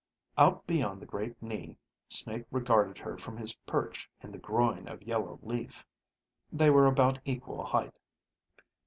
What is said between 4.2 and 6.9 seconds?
in the groin of yellow leaf. They were